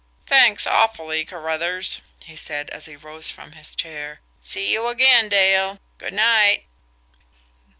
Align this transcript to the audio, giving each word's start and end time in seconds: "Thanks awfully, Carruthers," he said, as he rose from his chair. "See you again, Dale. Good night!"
"Thanks 0.25 0.65
awfully, 0.65 1.23
Carruthers," 1.25 2.01
he 2.23 2.35
said, 2.35 2.71
as 2.71 2.87
he 2.87 2.95
rose 2.95 3.29
from 3.29 3.51
his 3.51 3.75
chair. 3.75 4.19
"See 4.41 4.73
you 4.73 4.87
again, 4.87 5.29
Dale. 5.29 5.79
Good 5.99 6.15
night!" 6.15 6.65